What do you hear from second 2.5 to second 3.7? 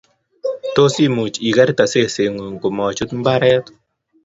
ko ma chutu mbaret